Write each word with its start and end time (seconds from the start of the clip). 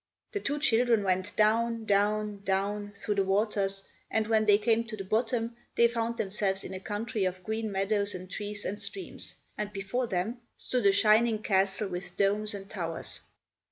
The 0.31 0.39
two 0.39 0.57
children 0.57 1.03
went 1.03 1.35
down—down—down—through 1.35 3.13
the 3.13 3.23
waters, 3.23 3.83
and 4.09 4.25
when 4.25 4.45
they 4.47 4.57
came 4.57 4.83
to 4.85 4.97
the 4.97 5.03
bottom 5.03 5.55
they 5.75 5.87
found 5.87 6.17
themselves 6.17 6.63
in 6.63 6.73
a 6.73 6.79
country 6.79 7.23
of 7.23 7.43
green 7.43 7.71
meadows 7.71 8.15
and 8.15 8.27
trees 8.27 8.65
and 8.65 8.81
streams, 8.81 9.35
and 9.59 9.71
before 9.71 10.07
them 10.07 10.41
stood 10.57 10.87
a 10.87 10.91
shining 10.91 11.43
castle 11.43 11.87
with 11.89 12.17
domes 12.17 12.55
and 12.55 12.67
towers. 12.67 13.19